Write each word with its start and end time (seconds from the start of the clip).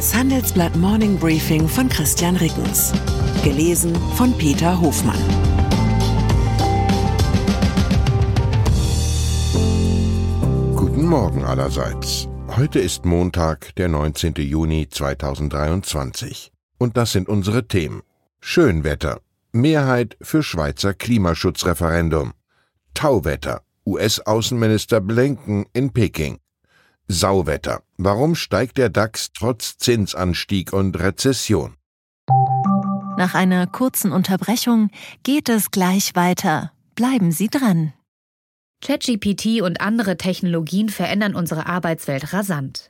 Das 0.00 0.14
Handelsblatt 0.14 0.74
Morning 0.76 1.18
Briefing 1.18 1.68
von 1.68 1.86
Christian 1.86 2.34
Rickens. 2.36 2.90
Gelesen 3.44 3.94
von 4.14 4.32
Peter 4.38 4.80
Hofmann. 4.80 5.20
Guten 10.74 11.04
Morgen 11.04 11.44
allerseits. 11.44 12.30
Heute 12.56 12.78
ist 12.78 13.04
Montag, 13.04 13.74
der 13.74 13.88
19. 13.88 14.36
Juni 14.36 14.88
2023. 14.88 16.50
Und 16.78 16.96
das 16.96 17.12
sind 17.12 17.28
unsere 17.28 17.68
Themen. 17.68 18.00
Schönwetter. 18.40 19.20
Mehrheit 19.52 20.16
für 20.22 20.42
Schweizer 20.42 20.94
Klimaschutzreferendum. 20.94 22.32
Tauwetter. 22.94 23.60
US-Außenminister 23.84 25.02
Blinken 25.02 25.66
in 25.74 25.92
Peking. 25.92 26.38
Sauwetter. 27.12 27.82
Warum 27.96 28.36
steigt 28.36 28.78
der 28.78 28.88
DAX 28.88 29.32
trotz 29.32 29.76
Zinsanstieg 29.78 30.72
und 30.72 30.96
Rezession? 30.96 31.74
Nach 33.16 33.34
einer 33.34 33.66
kurzen 33.66 34.12
Unterbrechung 34.12 34.90
geht 35.24 35.48
es 35.48 35.72
gleich 35.72 36.14
weiter. 36.14 36.72
Bleiben 36.94 37.32
Sie 37.32 37.48
dran. 37.48 37.92
ChatGPT 38.80 39.60
und 39.60 39.80
andere 39.80 40.18
Technologien 40.18 40.88
verändern 40.88 41.34
unsere 41.34 41.66
Arbeitswelt 41.66 42.32
rasant. 42.32 42.89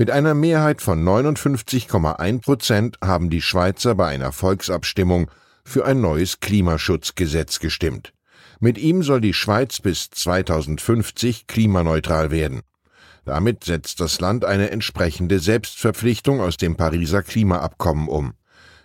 Mit 0.00 0.10
einer 0.10 0.32
Mehrheit 0.32 0.80
von 0.80 1.04
59,1 1.04 2.40
Prozent 2.40 2.96
haben 3.04 3.28
die 3.28 3.42
Schweizer 3.42 3.94
bei 3.94 4.06
einer 4.06 4.32
Volksabstimmung 4.32 5.30
für 5.62 5.84
ein 5.84 6.00
neues 6.00 6.40
Klimaschutzgesetz 6.40 7.58
gestimmt. 7.58 8.14
Mit 8.60 8.78
ihm 8.78 9.02
soll 9.02 9.20
die 9.20 9.34
Schweiz 9.34 9.78
bis 9.82 10.08
2050 10.08 11.46
klimaneutral 11.46 12.30
werden. 12.30 12.62
Damit 13.26 13.64
setzt 13.64 14.00
das 14.00 14.22
Land 14.22 14.46
eine 14.46 14.70
entsprechende 14.70 15.38
Selbstverpflichtung 15.38 16.40
aus 16.40 16.56
dem 16.56 16.76
Pariser 16.76 17.22
Klimaabkommen 17.22 18.08
um. 18.08 18.32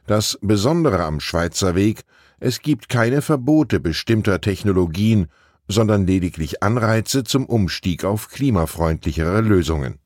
Das 0.08 0.38
Besondere 0.42 1.06
am 1.06 1.22
Schweizer 1.22 1.76
Weg, 1.76 2.02
es 2.42 2.60
gibt 2.60 2.90
keine 2.90 3.22
Verbote 3.22 3.80
bestimmter 3.80 4.42
Technologien, 4.42 5.28
sondern 5.70 6.06
lediglich 6.06 6.62
Anreize 6.62 7.24
zum 7.24 7.46
Umstieg 7.46 8.04
auf 8.04 8.28
klimafreundlichere 8.28 9.40
Lösungen. 9.40 10.00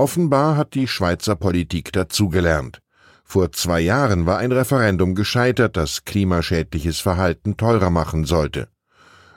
Offenbar 0.00 0.56
hat 0.56 0.72
die 0.72 0.88
Schweizer 0.88 1.36
Politik 1.36 1.92
dazugelernt. 1.92 2.80
Vor 3.22 3.52
zwei 3.52 3.80
Jahren 3.80 4.24
war 4.24 4.38
ein 4.38 4.50
Referendum 4.50 5.14
gescheitert, 5.14 5.76
das 5.76 6.06
klimaschädliches 6.06 7.00
Verhalten 7.00 7.58
teurer 7.58 7.90
machen 7.90 8.24
sollte. 8.24 8.68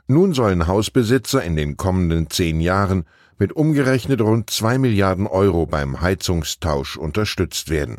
Nun 0.07 0.31
sollen 0.33 0.65
Hausbesitzer 0.65 1.43
in 1.43 1.57
den 1.57 1.75
kommenden 1.75 2.29
zehn 2.29 2.61
Jahren 2.61 3.03
mit 3.37 3.51
umgerechnet 3.51 4.21
rund 4.21 4.51
zwei 4.51 4.77
Milliarden 4.77 5.27
Euro 5.27 5.65
beim 5.65 5.99
Heizungstausch 5.99 6.95
unterstützt 6.95 7.69
werden. 7.69 7.97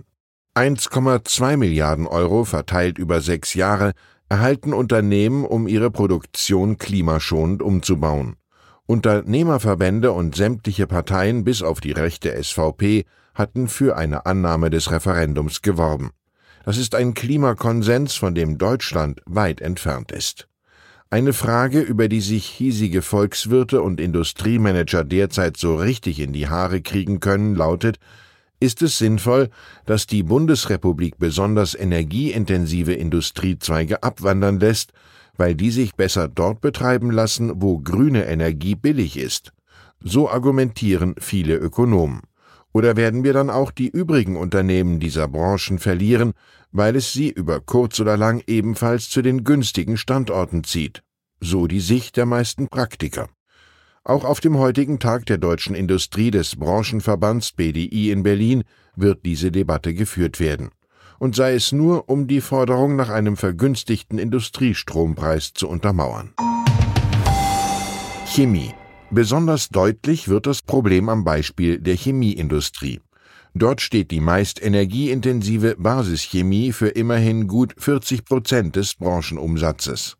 1,2 0.54 1.58
Milliarden 1.58 2.06
Euro 2.06 2.44
verteilt 2.44 2.96
über 2.96 3.20
sechs 3.20 3.52
Jahre 3.52 3.92
erhalten 4.30 4.72
Unternehmen, 4.72 5.44
um 5.44 5.68
ihre 5.68 5.90
Produktion 5.90 6.78
klimaschonend 6.78 7.60
umzubauen. 7.60 8.36
Unternehmerverbände 8.86 10.12
und 10.12 10.36
sämtliche 10.36 10.86
Parteien 10.86 11.42
bis 11.42 11.62
auf 11.62 11.80
die 11.80 11.92
rechte 11.92 12.42
SVP 12.42 13.06
hatten 13.34 13.68
für 13.68 13.96
eine 13.96 14.26
Annahme 14.26 14.68
des 14.68 14.90
Referendums 14.90 15.62
geworben. 15.62 16.10
Das 16.64 16.76
ist 16.76 16.94
ein 16.94 17.14
Klimakonsens, 17.14 18.14
von 18.14 18.34
dem 18.34 18.58
Deutschland 18.58 19.22
weit 19.26 19.60
entfernt 19.60 20.12
ist. 20.12 20.48
Eine 21.10 21.32
Frage, 21.32 21.80
über 21.80 22.08
die 22.08 22.20
sich 22.20 22.44
hiesige 22.46 23.00
Volkswirte 23.00 23.80
und 23.82 24.00
Industriemanager 24.00 25.04
derzeit 25.04 25.56
so 25.56 25.76
richtig 25.76 26.20
in 26.20 26.32
die 26.32 26.48
Haare 26.48 26.82
kriegen 26.82 27.20
können, 27.20 27.54
lautet, 27.54 27.98
ist 28.60 28.82
es 28.82 28.98
sinnvoll, 28.98 29.50
dass 29.86 30.06
die 30.06 30.22
Bundesrepublik 30.22 31.18
besonders 31.18 31.74
energieintensive 31.74 32.94
Industriezweige 32.94 34.02
abwandern 34.02 34.58
lässt, 34.58 34.92
weil 35.36 35.54
die 35.54 35.70
sich 35.70 35.94
besser 35.94 36.28
dort 36.28 36.60
betreiben 36.60 37.10
lassen, 37.10 37.52
wo 37.56 37.78
grüne 37.78 38.26
Energie 38.26 38.74
billig 38.74 39.16
ist. 39.16 39.52
So 40.00 40.28
argumentieren 40.28 41.14
viele 41.18 41.56
Ökonomen. 41.56 42.22
Oder 42.72 42.96
werden 42.96 43.24
wir 43.24 43.32
dann 43.32 43.50
auch 43.50 43.70
die 43.70 43.88
übrigen 43.88 44.36
Unternehmen 44.36 44.98
dieser 44.98 45.28
Branchen 45.28 45.78
verlieren, 45.78 46.32
weil 46.72 46.96
es 46.96 47.12
sie 47.12 47.30
über 47.30 47.60
kurz 47.60 48.00
oder 48.00 48.16
lang 48.16 48.42
ebenfalls 48.46 49.08
zu 49.08 49.22
den 49.22 49.44
günstigen 49.44 49.96
Standorten 49.96 50.64
zieht? 50.64 51.02
So 51.40 51.66
die 51.66 51.80
Sicht 51.80 52.16
der 52.16 52.26
meisten 52.26 52.68
Praktiker. 52.68 53.28
Auch 54.02 54.24
auf 54.24 54.40
dem 54.40 54.58
heutigen 54.58 54.98
Tag 54.98 55.26
der 55.26 55.38
deutschen 55.38 55.74
Industrie 55.74 56.30
des 56.30 56.56
Branchenverbands 56.56 57.52
BDI 57.52 58.10
in 58.10 58.22
Berlin 58.22 58.64
wird 58.96 59.24
diese 59.24 59.50
Debatte 59.50 59.94
geführt 59.94 60.40
werden 60.40 60.70
und 61.24 61.34
sei 61.34 61.54
es 61.54 61.72
nur, 61.72 62.10
um 62.10 62.26
die 62.26 62.42
Forderung 62.42 62.96
nach 62.96 63.08
einem 63.08 63.38
vergünstigten 63.38 64.18
Industriestrompreis 64.18 65.54
zu 65.54 65.70
untermauern. 65.70 66.34
Chemie. 68.26 68.74
Besonders 69.10 69.70
deutlich 69.70 70.28
wird 70.28 70.46
das 70.46 70.60
Problem 70.60 71.08
am 71.08 71.24
Beispiel 71.24 71.78
der 71.78 71.96
Chemieindustrie. 71.96 73.00
Dort 73.54 73.80
steht 73.80 74.10
die 74.10 74.20
meist 74.20 74.62
energieintensive 74.62 75.76
Basischemie 75.78 76.72
für 76.72 76.88
immerhin 76.88 77.46
gut 77.46 77.74
40 77.78 78.26
Prozent 78.26 78.76
des 78.76 78.94
Branchenumsatzes. 78.94 80.18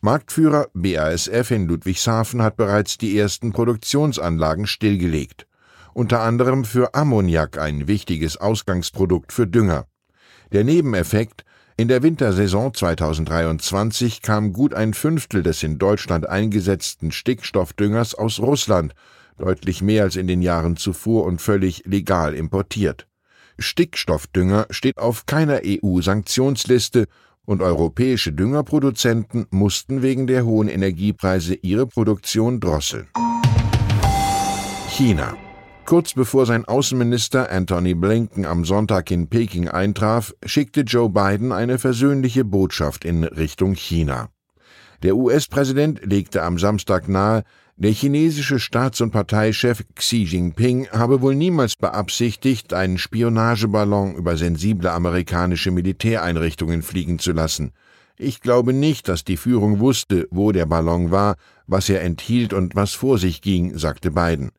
Marktführer 0.00 0.68
BASF 0.74 1.50
in 1.50 1.66
Ludwigshafen 1.66 2.40
hat 2.40 2.56
bereits 2.56 2.98
die 2.98 3.18
ersten 3.18 3.50
Produktionsanlagen 3.50 4.68
stillgelegt. 4.68 5.48
Unter 5.92 6.20
anderem 6.20 6.64
für 6.64 6.94
Ammoniak 6.94 7.58
ein 7.58 7.88
wichtiges 7.88 8.36
Ausgangsprodukt 8.36 9.32
für 9.32 9.48
Dünger. 9.48 9.88
Der 10.52 10.64
Nebeneffekt 10.64 11.44
in 11.76 11.88
der 11.88 12.02
Wintersaison 12.02 12.72
2023 12.72 14.22
kam 14.22 14.52
gut 14.52 14.72
ein 14.72 14.94
Fünftel 14.94 15.42
des 15.42 15.62
in 15.62 15.78
Deutschland 15.78 16.26
eingesetzten 16.28 17.12
Stickstoffdüngers 17.12 18.14
aus 18.14 18.38
Russland, 18.38 18.94
deutlich 19.38 19.82
mehr 19.82 20.04
als 20.04 20.16
in 20.16 20.26
den 20.26 20.40
Jahren 20.40 20.76
zuvor 20.76 21.24
und 21.24 21.42
völlig 21.42 21.84
legal 21.84 22.34
importiert. 22.34 23.06
Stickstoffdünger 23.58 24.66
steht 24.70 24.98
auf 24.98 25.26
keiner 25.26 25.60
EU-Sanktionsliste 25.64 27.06
und 27.44 27.60
europäische 27.60 28.32
Düngerproduzenten 28.32 29.46
mussten 29.50 30.02
wegen 30.02 30.26
der 30.26 30.44
hohen 30.44 30.68
Energiepreise 30.68 31.54
ihre 31.54 31.86
Produktion 31.86 32.60
drosseln. 32.60 33.08
China 34.88 35.36
Kurz 35.86 36.14
bevor 36.14 36.46
sein 36.46 36.64
Außenminister 36.64 37.48
Anthony 37.48 37.94
Blinken 37.94 38.44
am 38.44 38.64
Sonntag 38.64 39.08
in 39.12 39.28
Peking 39.28 39.68
eintraf, 39.68 40.34
schickte 40.44 40.80
Joe 40.80 41.08
Biden 41.08 41.52
eine 41.52 41.78
versöhnliche 41.78 42.44
Botschaft 42.44 43.04
in 43.04 43.22
Richtung 43.22 43.74
China. 43.74 44.28
Der 45.04 45.14
US-Präsident 45.14 46.04
legte 46.04 46.42
am 46.42 46.58
Samstag 46.58 47.08
nahe, 47.08 47.44
der 47.76 47.92
chinesische 47.92 48.58
Staats- 48.58 49.00
und 49.00 49.12
Parteichef 49.12 49.84
Xi 49.94 50.24
Jinping 50.24 50.88
habe 50.88 51.20
wohl 51.20 51.36
niemals 51.36 51.76
beabsichtigt, 51.76 52.74
einen 52.74 52.98
Spionageballon 52.98 54.16
über 54.16 54.36
sensible 54.36 54.90
amerikanische 54.90 55.70
Militäreinrichtungen 55.70 56.82
fliegen 56.82 57.20
zu 57.20 57.30
lassen. 57.30 57.70
Ich 58.18 58.40
glaube 58.40 58.72
nicht, 58.72 59.06
dass 59.06 59.22
die 59.22 59.36
Führung 59.36 59.78
wusste, 59.78 60.26
wo 60.32 60.50
der 60.50 60.66
Ballon 60.66 61.12
war, 61.12 61.36
was 61.68 61.88
er 61.88 62.02
enthielt 62.02 62.52
und 62.52 62.74
was 62.74 62.94
vor 62.94 63.18
sich 63.18 63.40
ging, 63.40 63.78
sagte 63.78 64.10
Biden. 64.10 64.50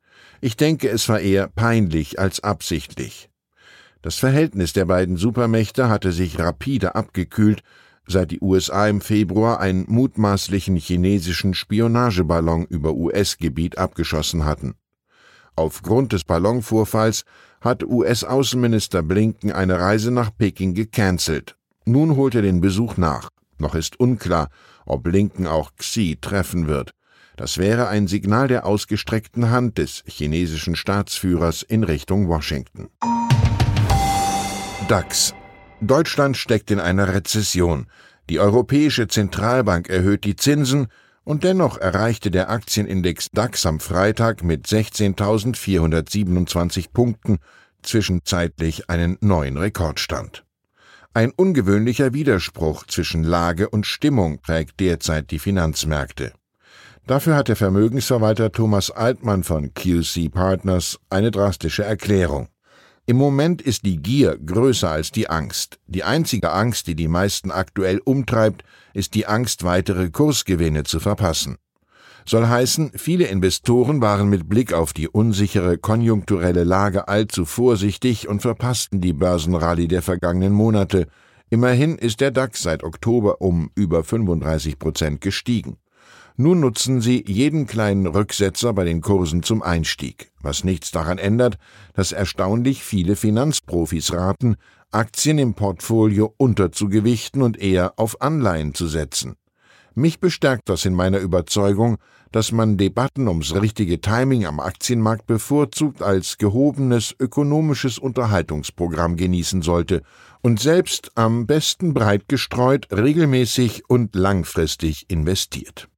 Ich 0.41 0.57
denke, 0.57 0.89
es 0.89 1.09
war 1.09 1.19
eher 1.19 1.47
peinlich 1.47 2.19
als 2.19 2.43
absichtlich. 2.43 3.29
Das 4.01 4.15
Verhältnis 4.15 4.73
der 4.73 4.85
beiden 4.85 5.17
Supermächte 5.17 5.89
hatte 5.89 6.11
sich 6.11 6.39
rapide 6.39 6.95
abgekühlt, 6.95 7.63
seit 8.07 8.31
die 8.31 8.39
USA 8.39 8.87
im 8.87 9.01
Februar 9.01 9.59
einen 9.59 9.85
mutmaßlichen 9.87 10.77
chinesischen 10.77 11.53
Spionageballon 11.53 12.65
über 12.65 12.93
US-Gebiet 12.93 13.77
abgeschossen 13.77 14.45
hatten. 14.45 14.75
Aufgrund 15.55 16.13
des 16.13 16.23
Ballonvorfalls 16.23 17.25
hat 17.61 17.83
US-Außenminister 17.83 19.01
Blinken 19.01 19.51
eine 19.51 19.79
Reise 19.79 20.11
nach 20.11 20.29
Peking 20.37 20.73
gecancelt. 20.73 21.57
Nun 21.85 22.15
holt 22.15 22.35
er 22.35 22.43
den 22.43 22.61
Besuch 22.61 22.97
nach. 22.97 23.29
Noch 23.57 23.73
ist 23.73 23.99
unklar, 23.99 24.49
ob 24.85 25.03
Blinken 25.03 25.47
auch 25.47 25.73
Xi 25.75 26.17
treffen 26.21 26.67
wird. 26.67 26.91
Das 27.37 27.57
wäre 27.59 27.87
ein 27.87 28.07
Signal 28.07 28.47
der 28.47 28.65
ausgestreckten 28.65 29.51
Hand 29.51 29.77
des 29.77 30.03
chinesischen 30.07 30.75
Staatsführers 30.75 31.61
in 31.61 31.83
Richtung 31.83 32.27
Washington. 32.27 32.89
DAX. 34.87 35.35
Deutschland 35.79 36.35
steckt 36.35 36.71
in 36.71 36.79
einer 36.79 37.13
Rezession. 37.13 37.85
Die 38.31 38.39
Europäische 38.39 39.07
Zentralbank 39.07 39.87
erhöht 39.87 40.23
die 40.23 40.35
Zinsen 40.35 40.87
und 41.23 41.43
dennoch 41.43 41.77
erreichte 41.77 42.31
der 42.31 42.49
Aktienindex 42.49 43.29
DAX 43.31 43.67
am 43.67 43.79
Freitag 43.79 44.43
mit 44.43 44.65
16.427 44.65 46.87
Punkten 46.91 47.37
zwischenzeitlich 47.83 48.89
einen 48.89 49.19
neuen 49.21 49.57
Rekordstand. 49.57 50.43
Ein 51.13 51.31
ungewöhnlicher 51.31 52.15
Widerspruch 52.15 52.87
zwischen 52.87 53.23
Lage 53.23 53.69
und 53.69 53.85
Stimmung 53.85 54.39
prägt 54.39 54.79
derzeit 54.79 55.29
die 55.29 55.39
Finanzmärkte. 55.39 56.33
Dafür 57.07 57.37
hat 57.37 57.47
der 57.47 57.55
Vermögensverwalter 57.55 58.51
Thomas 58.51 58.91
Altmann 58.91 59.45
von 59.45 59.73
QC 59.73 60.29
Partners 60.29 60.99
eine 61.09 61.31
drastische 61.31 61.85
Erklärung. 61.85 62.49
Im 63.05 63.15
Moment 63.15 63.61
ist 63.61 63.85
die 63.85 63.95
Gier 63.95 64.37
größer 64.37 64.91
als 64.91 65.13
die 65.13 65.29
Angst. 65.29 65.79
Die 65.87 66.03
einzige 66.03 66.51
Angst, 66.51 66.85
die 66.85 66.95
die 66.95 67.07
meisten 67.07 67.49
aktuell 67.49 68.01
umtreibt, 68.03 68.65
ist 68.93 69.13
die 69.15 69.25
Angst, 69.25 69.63
weitere 69.63 70.09
Kursgewinne 70.09 70.83
zu 70.83 70.99
verpassen. 70.99 71.55
Soll 72.25 72.47
heißen, 72.47 72.91
viele 72.95 73.27
Investoren 73.27 74.01
waren 74.01 74.27
mit 74.27 74.49
Blick 74.49 74.73
auf 74.73 74.91
die 74.91 75.07
unsichere 75.07 75.77
konjunkturelle 75.77 76.65
Lage 76.65 77.07
allzu 77.07 77.45
vorsichtig 77.45 78.27
und 78.27 78.41
verpassten 78.41 78.99
die 78.99 79.13
Börsenrallye 79.13 79.87
der 79.87 80.01
vergangenen 80.01 80.51
Monate. 80.51 81.07
Immerhin 81.49 81.97
ist 81.97 82.19
der 82.19 82.31
DAX 82.31 82.63
seit 82.63 82.83
Oktober 82.83 83.39
um 83.39 83.71
über 83.75 84.03
35 84.03 84.77
Prozent 84.77 85.21
gestiegen. 85.21 85.77
Nun 86.39 86.59
nutzen 86.59 87.01
sie 87.01 87.25
jeden 87.27 87.65
kleinen 87.65 88.05
Rücksetzer 88.05 88.71
bei 88.71 88.83
den 88.83 89.01
Kursen 89.01 89.41
zum 89.41 89.63
Einstieg, 89.63 90.31
was 90.39 90.63
nichts 90.63 90.91
daran 90.91 91.17
ändert, 91.17 91.57
dass 91.95 92.11
erstaunlich 92.11 92.83
viele 92.83 93.15
Finanzprofis 93.15 94.13
raten, 94.13 94.55
Aktien 94.91 95.39
im 95.39 95.55
Portfolio 95.55 96.35
unterzugewichten 96.37 97.41
und 97.41 97.57
eher 97.57 97.93
auf 97.97 98.21
Anleihen 98.21 98.75
zu 98.75 98.85
setzen. 98.87 99.35
Mich 99.97 100.19
bestärkt 100.19 100.69
das 100.69 100.85
in 100.85 100.93
meiner 100.93 101.17
Überzeugung, 101.17 101.97
dass 102.31 102.51
man 102.51 102.77
Debatten 102.77 103.27
ums 103.27 103.55
richtige 103.55 103.99
Timing 103.99 104.45
am 104.45 104.59
Aktienmarkt 104.59 105.25
bevorzugt 105.25 106.03
als 106.03 106.37
gehobenes 106.37 107.15
ökonomisches 107.17 107.97
Unterhaltungsprogramm 107.97 109.17
genießen 109.17 109.63
sollte 109.63 110.03
und 110.43 110.59
selbst 110.59 111.09
am 111.15 111.47
besten 111.47 111.95
breit 111.95 112.29
gestreut, 112.29 112.85
regelmäßig 112.91 113.89
und 113.89 114.13
langfristig 114.13 115.09
investiert. 115.09 115.89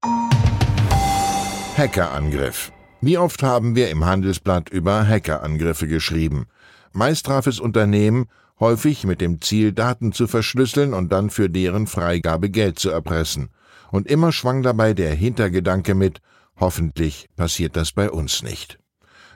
Hackerangriff. 1.75 2.71
Wie 3.01 3.17
oft 3.17 3.43
haben 3.43 3.75
wir 3.75 3.89
im 3.89 4.05
Handelsblatt 4.05 4.69
über 4.69 5.05
Hackerangriffe 5.05 5.89
geschrieben? 5.89 6.45
Meist 6.93 7.25
traf 7.25 7.47
es 7.47 7.59
Unternehmen, 7.59 8.27
häufig 8.61 9.03
mit 9.03 9.19
dem 9.19 9.41
Ziel, 9.41 9.73
Daten 9.73 10.13
zu 10.13 10.27
verschlüsseln 10.27 10.93
und 10.93 11.11
dann 11.11 11.29
für 11.29 11.49
deren 11.49 11.85
Freigabe 11.85 12.49
Geld 12.49 12.79
zu 12.79 12.91
erpressen. 12.91 13.49
Und 13.91 14.07
immer 14.07 14.31
schwang 14.31 14.61
dabei 14.61 14.93
der 14.93 15.13
Hintergedanke 15.13 15.95
mit, 15.95 16.21
hoffentlich 16.59 17.27
passiert 17.35 17.75
das 17.75 17.91
bei 17.91 18.09
uns 18.09 18.43
nicht. 18.43 18.79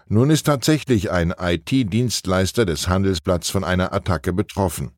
Nun 0.08 0.30
ist 0.30 0.46
tatsächlich 0.46 1.12
ein 1.12 1.34
IT-Dienstleister 1.38 2.66
des 2.66 2.88
Handelsblatts 2.88 3.50
von 3.50 3.64
einer 3.64 3.94
Attacke 3.94 4.34
betroffen. 4.34 4.92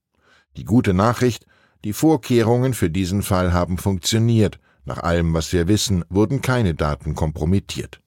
Die 0.57 0.65
gute 0.65 0.93
Nachricht, 0.93 1.45
die 1.83 1.93
Vorkehrungen 1.93 2.73
für 2.73 2.89
diesen 2.89 3.21
Fall 3.21 3.53
haben 3.53 3.77
funktioniert, 3.77 4.59
nach 4.85 4.99
allem, 4.99 5.33
was 5.33 5.53
wir 5.53 5.67
wissen, 5.67 6.03
wurden 6.09 6.41
keine 6.41 6.73
Daten 6.73 7.15
kompromittiert. 7.15 8.01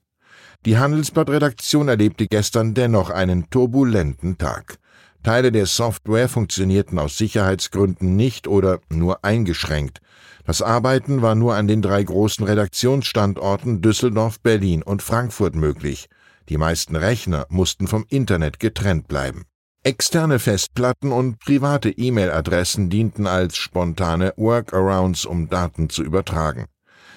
Die 0.67 0.79
Handelsblatt-Redaktion 0.79 1.89
erlebte 1.89 2.27
gestern 2.27 2.75
dennoch 2.75 3.11
einen 3.11 3.49
turbulenten 3.50 4.39
Tag. 4.39 4.79
Teile 5.23 5.53
der 5.53 5.67
Software 5.67 6.29
funktionierten 6.29 6.99
aus 6.99 7.19
Sicherheitsgründen 7.19 8.17
nicht 8.17 8.49
oder 8.49 8.81
nur 8.88 9.25
eingeschränkt. 9.25 10.00
Das 10.44 10.62
Arbeiten 10.62 11.20
war 11.20 11.35
nur 11.35 11.55
an 11.55 11.69
den 11.69 11.82
drei 11.82 12.03
großen 12.03 12.47
Redaktionsstandorten 12.47 13.82
Düsseldorf, 13.82 14.41
Berlin 14.41 14.82
und 14.82 15.03
Frankfurt 15.03 15.55
möglich. 15.55 16.09
Die 16.49 16.56
meisten 16.56 16.97
Rechner 16.97 17.47
mussten 17.50 17.87
vom 17.87 18.06
Internet 18.09 18.59
getrennt 18.59 19.09
bleiben. 19.09 19.44
Externe 19.82 20.38
Festplatten 20.38 21.12
und 21.12 21.38
private 21.38 21.91
E-Mail-Adressen 21.91 22.91
dienten 22.91 23.26
als 23.26 23.56
spontane 23.56 24.32
Workarounds, 24.37 25.25
um 25.25 25.49
Daten 25.49 25.91
zu 25.91 26.03
übertragen. 26.03 26.67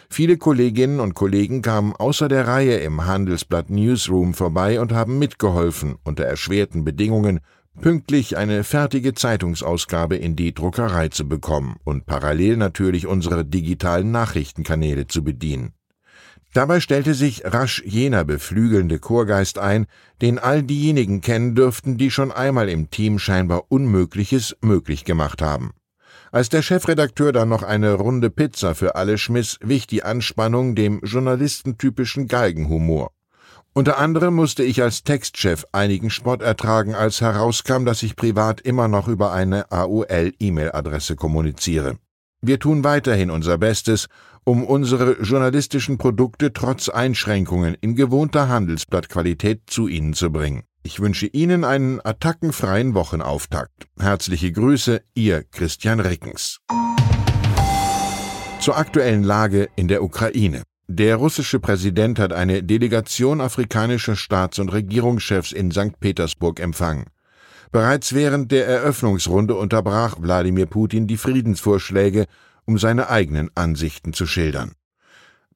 Viele 0.09 0.37
Kolleginnen 0.37 0.99
und 0.99 1.13
Kollegen 1.13 1.61
kamen 1.61 1.95
außer 1.95 2.27
der 2.27 2.45
Reihe 2.45 2.77
im 2.79 3.05
Handelsblatt 3.05 3.69
Newsroom 3.69 4.33
vorbei 4.33 4.81
und 4.81 4.91
haben 4.91 5.17
mitgeholfen, 5.17 5.95
unter 6.03 6.25
erschwerten 6.25 6.83
Bedingungen 6.83 7.39
pünktlich 7.79 8.37
eine 8.37 8.63
fertige 8.63 9.13
Zeitungsausgabe 9.13 10.15
in 10.15 10.35
die 10.35 10.53
Druckerei 10.53 11.09
zu 11.09 11.27
bekommen 11.27 11.77
und 11.83 12.05
parallel 12.05 12.57
natürlich 12.57 13.07
unsere 13.07 13.45
digitalen 13.45 14.11
Nachrichtenkanäle 14.11 15.07
zu 15.07 15.23
bedienen. 15.23 15.73
Dabei 16.53 16.81
stellte 16.81 17.13
sich 17.13 17.45
rasch 17.45 17.81
jener 17.85 18.25
beflügelnde 18.25 18.99
Chorgeist 18.99 19.57
ein, 19.57 19.87
den 20.21 20.37
all 20.37 20.63
diejenigen 20.63 21.21
kennen 21.21 21.55
dürften, 21.55 21.97
die 21.97 22.11
schon 22.11 22.31
einmal 22.31 22.67
im 22.67 22.89
Team 22.89 23.19
scheinbar 23.19 23.65
Unmögliches 23.69 24.57
möglich 24.61 25.05
gemacht 25.05 25.41
haben. 25.41 25.71
Als 26.31 26.49
der 26.49 26.61
Chefredakteur 26.61 27.31
dann 27.31 27.49
noch 27.49 27.63
eine 27.63 27.93
Runde 27.93 28.29
Pizza 28.29 28.75
für 28.75 28.95
alle 28.95 29.17
schmiss, 29.17 29.57
wich 29.61 29.87
die 29.87 30.03
Anspannung 30.03 30.75
dem 30.75 30.99
journalistentypischen 31.03 32.27
Galgenhumor. 32.27 33.11
Unter 33.73 33.97
anderem 33.97 34.35
musste 34.35 34.63
ich 34.63 34.81
als 34.81 35.03
Textchef 35.03 35.65
einigen 35.71 36.09
Spott 36.09 36.41
ertragen, 36.41 36.93
als 36.93 37.21
herauskam, 37.21 37.85
dass 37.85 38.03
ich 38.03 38.17
privat 38.17 38.59
immer 38.59 38.89
noch 38.89 39.07
über 39.07 39.31
eine 39.31 39.71
AOL-E-Mail-Adresse 39.71 41.15
kommuniziere. 41.15 41.97
Wir 42.41 42.59
tun 42.59 42.83
weiterhin 42.83 43.31
unser 43.31 43.57
Bestes, 43.57 44.07
um 44.43 44.65
unsere 44.65 45.21
journalistischen 45.21 45.97
Produkte 45.97 46.51
trotz 46.51 46.89
Einschränkungen 46.89 47.77
in 47.79 47.95
gewohnter 47.95 48.49
Handelsblattqualität 48.49 49.61
zu 49.67 49.87
Ihnen 49.87 50.13
zu 50.13 50.31
bringen. 50.31 50.63
Ich 50.83 50.99
wünsche 50.99 51.27
Ihnen 51.27 51.63
einen 51.63 52.01
attackenfreien 52.03 52.93
Wochenauftakt. 52.93 53.87
Herzliche 53.97 54.51
Grüße, 54.51 55.01
Ihr 55.13 55.43
Christian 55.43 56.01
Rickens. 56.01 56.57
Zur 58.59 58.77
aktuellen 58.77 59.23
Lage 59.23 59.69
in 59.77 59.87
der 59.87 60.03
Ukraine. 60.03 60.63
Der 60.93 61.15
russische 61.15 61.61
Präsident 61.61 62.19
hat 62.19 62.33
eine 62.33 62.63
Delegation 62.63 63.39
afrikanischer 63.39 64.17
Staats- 64.17 64.59
und 64.59 64.73
Regierungschefs 64.73 65.53
in 65.53 65.71
St. 65.71 65.97
Petersburg 66.01 66.59
empfangen. 66.59 67.05
Bereits 67.71 68.11
während 68.11 68.51
der 68.51 68.67
Eröffnungsrunde 68.67 69.55
unterbrach 69.55 70.17
Wladimir 70.19 70.65
Putin 70.65 71.07
die 71.07 71.15
Friedensvorschläge, 71.15 72.25
um 72.65 72.77
seine 72.77 73.07
eigenen 73.07 73.49
Ansichten 73.55 74.11
zu 74.11 74.25
schildern. 74.25 74.73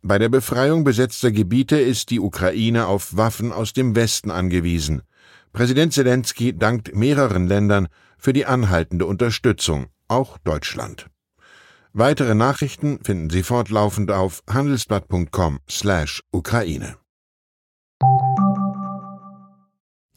Bei 0.02 0.20
der 0.20 0.30
Befreiung 0.30 0.86
besetzter 0.86 1.34
Gebiete 1.34 1.78
ist 1.82 2.12
die 2.12 2.22
Ukraine 2.22 2.88
auf 2.88 3.18
Waffen 3.18 3.52
aus 3.52 3.74
dem 3.74 3.94
Westen 3.94 4.32
angewiesen. 4.32 5.02
Präsident 5.52 5.92
Zelensky 5.92 6.58
dankt 6.58 6.96
mehreren 6.96 7.46
Ländern 7.46 7.90
für 8.18 8.32
die 8.32 8.46
anhaltende 8.46 9.06
Unterstützung, 9.06 9.88
auch 10.08 10.38
Deutschland. 10.38 11.08
Weitere 11.98 12.36
Nachrichten 12.36 13.00
finden 13.06 13.30
Sie 13.30 13.42
fortlaufend 13.42 14.12
auf 14.12 14.44
handelsblatt.com/Ukraine. 14.50 16.98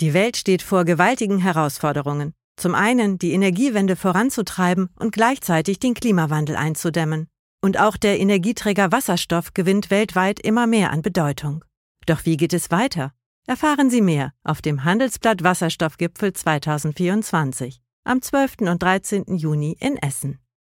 Die 0.00 0.12
Welt 0.12 0.36
steht 0.36 0.62
vor 0.62 0.84
gewaltigen 0.84 1.38
Herausforderungen. 1.38 2.34
Zum 2.56 2.74
einen 2.74 3.18
die 3.18 3.30
Energiewende 3.30 3.94
voranzutreiben 3.94 4.88
und 4.98 5.12
gleichzeitig 5.12 5.78
den 5.78 5.94
Klimawandel 5.94 6.56
einzudämmen. 6.56 7.28
Und 7.62 7.78
auch 7.78 7.96
der 7.96 8.18
Energieträger 8.18 8.90
Wasserstoff 8.90 9.54
gewinnt 9.54 9.92
weltweit 9.92 10.40
immer 10.40 10.66
mehr 10.66 10.90
an 10.90 11.02
Bedeutung. 11.02 11.64
Doch 12.06 12.24
wie 12.24 12.36
geht 12.36 12.54
es 12.54 12.72
weiter? 12.72 13.12
Erfahren 13.46 13.88
Sie 13.88 14.00
mehr 14.00 14.32
auf 14.42 14.62
dem 14.62 14.82
Handelsblatt 14.82 15.44
Wasserstoffgipfel 15.44 16.32
2024 16.32 17.80
am 18.02 18.20
12. 18.20 18.62
und 18.62 18.82
13. 18.82 19.36
Juni 19.36 19.76
in 19.78 19.96
Essen. 19.96 20.40